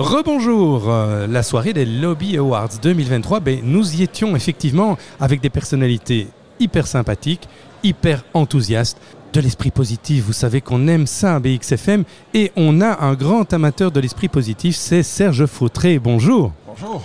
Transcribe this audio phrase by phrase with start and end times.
[0.00, 5.50] Rebonjour, euh, la soirée des Lobby Awards 2023, ben, nous y étions effectivement avec des
[5.50, 7.46] personnalités hyper sympathiques,
[7.82, 8.96] hyper enthousiastes,
[9.34, 10.24] de l'esprit positif.
[10.24, 14.28] Vous savez qu'on aime ça à BXFM et on a un grand amateur de l'esprit
[14.28, 15.98] positif, c'est Serge Fautré.
[15.98, 16.52] Bonjour.
[16.66, 17.02] Bonjour.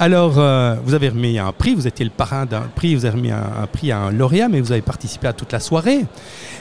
[0.00, 3.16] Alors, euh, vous avez remis un prix, vous étiez le parrain d'un prix, vous avez
[3.16, 6.06] remis un, prix à un lauréat, mais vous avez participé à toute la soirée.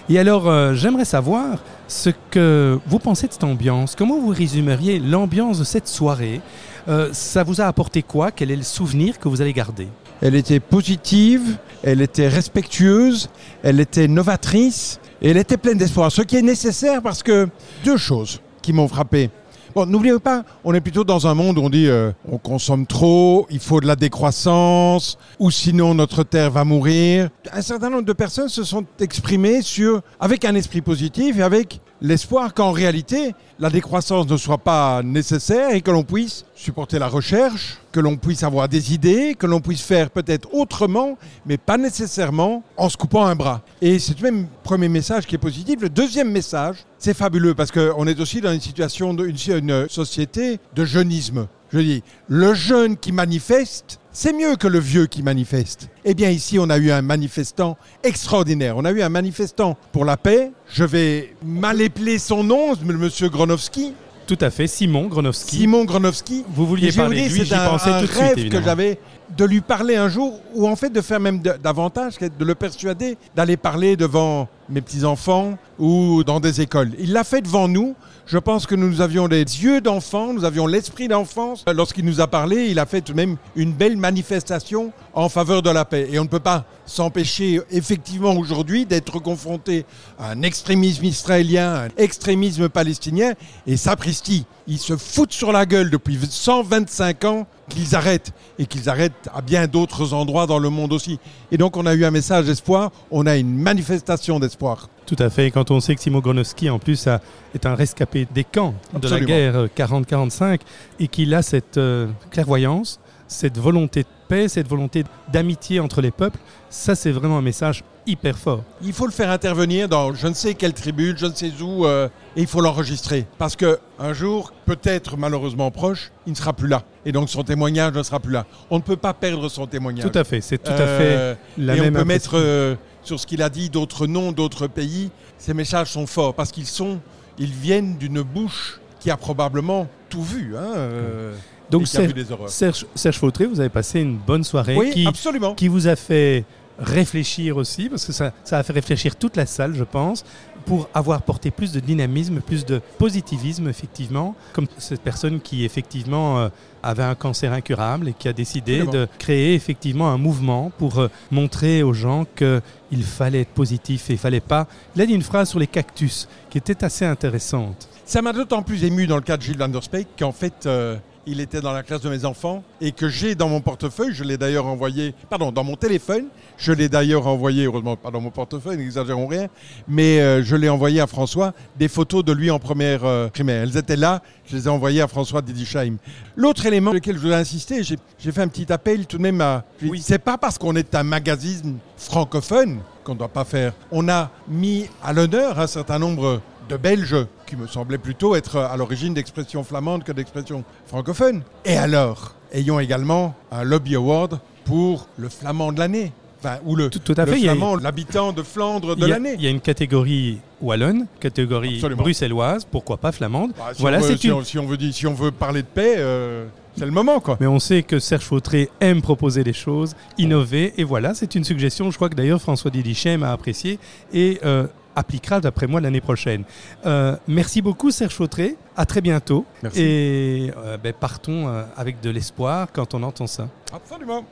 [0.10, 3.96] Et alors, euh, j'aimerais savoir ce que vous pensez de cette ambiance.
[3.96, 6.42] Comment vous résumeriez l'ambiance de cette soirée?
[6.88, 8.31] Euh, Ça vous a apporté quoi?
[8.31, 9.88] Quel est le souvenir que vous allez garder?
[10.20, 13.30] Elle était positive, elle était respectueuse,
[13.62, 16.12] elle était novatrice et elle était pleine d'espoir.
[16.12, 17.48] Ce qui est nécessaire parce que
[17.86, 19.30] deux choses qui m'ont frappé.
[19.77, 22.88] Bon, n'oubliez pas, on est plutôt dans un monde où on dit euh, on consomme
[22.88, 27.30] trop, il faut de la décroissance, ou sinon notre terre va mourir.
[27.53, 31.80] Un certain nombre de personnes se sont exprimées sur, avec un esprit positif et avec
[32.02, 37.08] l'espoir qu'en réalité, la décroissance ne soit pas nécessaire et que l'on puisse supporter la
[37.08, 41.78] recherche, que l'on puisse avoir des idées, que l'on puisse faire peut-être autrement, mais pas
[41.78, 43.62] nécessairement en se coupant un bras.
[43.81, 45.81] Et c'est même le premier message qui est positif.
[45.81, 50.86] Le deuxième message, c'est fabuleux parce qu'on est aussi dans une situation, une société de
[50.86, 51.48] jeunisme.
[51.72, 55.90] Je dis, le jeune qui manifeste, c'est mieux que le vieux qui manifeste.
[56.04, 58.76] Eh bien ici, on a eu un manifestant extraordinaire.
[58.76, 60.54] On a eu un manifestant pour la paix.
[60.68, 62.98] Je vais mal épeler son nom, M.
[62.98, 63.94] monsieur Gronowski.
[64.26, 65.58] Tout à fait, Simon Gronowski.
[65.58, 66.44] Simon Gronowski.
[66.50, 68.64] Vous vouliez parler de lui, c'est j'y un, pensais un tout de suite, rêve que
[68.64, 68.98] j'avais
[69.38, 73.20] de lui parler un jour, ou en fait de faire même davantage, de le persuader
[73.36, 76.92] d'aller parler devant mes petits-enfants ou dans des écoles.
[77.00, 77.96] Il l'a fait devant nous.
[78.26, 81.64] Je pense que nous avions les yeux d'enfant, nous avions l'esprit d'enfance.
[81.73, 85.70] Lorsqu'il nous a parlé, il a fait de même une belle manifestation en faveur de
[85.70, 86.10] la paix.
[86.12, 89.86] Et on ne peut pas s'empêcher effectivement aujourd'hui d'être confronté
[90.20, 93.34] à un extrémisme israélien, un extrémisme palestinien,
[93.66, 98.90] et sapristi, ils se foutent sur la gueule depuis 125 ans qu'ils arrêtent, et qu'ils
[98.90, 101.20] arrêtent à bien d'autres endroits dans le monde aussi.
[101.52, 104.89] Et donc on a eu un message d'espoir, on a une manifestation d'espoir.
[105.05, 105.48] Tout à fait.
[105.48, 107.22] Et quand on sait que Simon Gronowski, en plus, a-
[107.56, 110.60] est un rescapé des camps de la guerre euh, 40-45
[111.00, 116.11] et qu'il a cette euh, clairvoyance, cette volonté de paix, cette volonté d'amitié entre les
[116.11, 116.39] peuples,
[116.70, 118.64] ça, c'est vraiment un message hyper fort.
[118.82, 121.86] Il faut le faire intervenir dans je ne sais quelle tribu, je ne sais où,
[121.86, 122.08] euh,
[122.38, 123.26] et il faut l'enregistrer.
[123.38, 126.83] Parce que un jour, peut-être malheureusement proche, il ne sera plus là.
[127.05, 128.45] Et donc son témoignage ne sera plus là.
[128.69, 130.09] On ne peut pas perdre son témoignage.
[130.09, 130.39] Tout à fait.
[130.42, 133.42] C'est tout à Euh, fait la et même on peut mettre euh, sur ce qu'il
[133.42, 135.09] a dit d'autres noms, d'autres pays.
[135.38, 137.00] Ces messages sont forts parce qu'ils sont,
[137.38, 140.56] ils viennent d'une bouche qui a probablement tout vu.
[140.57, 141.35] Hein, euh,
[141.69, 142.13] Donc, Serge.
[142.47, 145.53] Serge, Serge Fautré, vous avez passé une bonne soirée Oui, qui, absolument.
[145.56, 146.45] qui vous a fait
[146.80, 150.24] réfléchir aussi, parce que ça, ça a fait réfléchir toute la salle, je pense,
[150.65, 156.39] pour avoir porté plus de dynamisme, plus de positivisme, effectivement, comme cette personne qui, effectivement,
[156.39, 156.50] euh,
[156.83, 159.06] avait un cancer incurable et qui a décidé Absolument.
[159.06, 164.13] de créer, effectivement, un mouvement pour euh, montrer aux gens qu'il fallait être positif et
[164.13, 164.68] il fallait pas...
[164.95, 167.88] Il a dit une phrase sur les cactus qui était assez intéressante.
[168.07, 170.66] Ça m'a d'autant plus ému dans le cas de Gilles Van der Speyk qu'en fait,
[170.66, 170.95] euh,
[171.25, 174.24] il était dans la classe de mes enfants et que j'ai dans mon portefeuille, je
[174.24, 178.30] l'ai d'ailleurs envoyé, pardon, dans mon téléphone, je l'ai d'ailleurs envoyé, heureusement pas dans mon
[178.30, 179.48] portefeuille, n'exagérons rien,
[179.90, 183.63] mais euh, je l'ai envoyé à François des photos de lui en première euh, primaire.
[183.63, 185.98] Elles étaient là, je les ai envoyées à François Didisheim.
[186.38, 189.24] L'autre élément sur lequel je voulais insister, j'ai j'ai fait un petit appel tout de
[189.24, 189.66] même à...
[189.84, 190.01] Oui.
[190.01, 193.74] C'est pas parce qu'on est un magazine francophone qu'on ne doit pas faire.
[193.92, 196.39] On a mis à l'honneur un certain nombre
[196.69, 201.41] de Belges qui me semblaient plutôt être à l'origine d'expressions flamandes que d'expressions francophones.
[201.65, 206.12] Et alors, ayons également un lobby award pour le flamand de l'année.
[206.39, 207.39] Enfin, ou le, Tout, tout à le fait.
[207.39, 209.33] flamand, l'habitant de Flandre de l'année.
[209.39, 212.03] il y a une catégorie wallonne, catégorie Absolument.
[212.03, 213.53] bruxelloise, pourquoi pas flamande.
[213.57, 215.31] Bah, si, voilà, on veut, c'est si, une- on, si on veut si on veut
[215.31, 216.45] parler de paix, euh,
[216.77, 217.38] c'est le moment, quoi.
[217.39, 221.44] Mais on sait que Serge Fautré aime proposer des choses, innover, et voilà, c'est une
[221.44, 223.79] suggestion, je crois que d'ailleurs François Didichem a apprécié
[224.13, 226.44] et euh, appliquera d'après moi l'année prochaine.
[226.85, 229.81] Euh, merci beaucoup Serge Fautré, à très bientôt, Merci.
[229.81, 233.47] et euh, ben, partons euh, avec de l'espoir quand on entend ça.
[233.71, 234.23] Absolument.